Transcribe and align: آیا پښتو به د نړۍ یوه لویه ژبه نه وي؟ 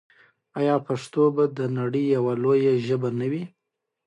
آیا 0.59 0.75
پښتو 0.87 1.23
به 1.35 1.43
د 1.57 1.59
نړۍ 1.77 2.03
یوه 2.15 2.33
لویه 2.43 2.73
ژبه 2.87 3.09
نه 3.19 3.27
وي؟ 3.31 3.43